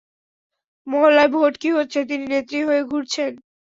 মহল্লায় 0.87 1.31
ভোট 1.33 1.53
কি 1.61 1.69
হচ্ছে 1.77 1.99
তিনি 2.09 2.25
নেত্রী 2.31 2.59
হয়ে 2.67 2.81
ঘুরছেন! 2.89 3.31